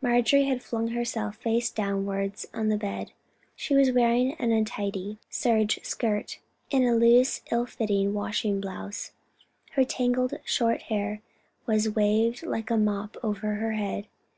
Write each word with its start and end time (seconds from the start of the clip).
Marjorie 0.00 0.46
had 0.46 0.62
flung 0.62 0.88
herself 0.88 1.36
face 1.36 1.70
downwards 1.70 2.46
on 2.54 2.70
the 2.70 2.78
bed. 2.78 3.12
She 3.54 3.74
was 3.74 3.92
wearing 3.92 4.32
an 4.36 4.50
untidy 4.50 5.18
serge 5.28 5.84
skirt, 5.84 6.38
and 6.72 6.82
a 6.86 6.94
loose, 6.94 7.42
ill 7.52 7.66
fitting 7.66 8.14
washing 8.14 8.58
blouse. 8.58 9.12
Her 9.72 9.84
tangled 9.84 10.32
short 10.46 10.84
hair 10.84 11.20
was 11.66 11.90
waved 11.90 12.42
like 12.46 12.70
a 12.70 12.78
mop 12.78 13.18
over 13.22 13.56
her 13.56 13.72
head. 13.72 14.06